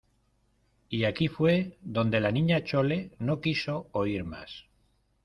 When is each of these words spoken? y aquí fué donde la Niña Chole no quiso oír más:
y 0.89 1.03
aquí 1.03 1.27
fué 1.27 1.77
donde 1.83 2.19
la 2.19 2.31
Niña 2.31 2.63
Chole 2.63 3.11
no 3.19 3.39
quiso 3.39 3.87
oír 3.91 4.23
más: 4.23 4.65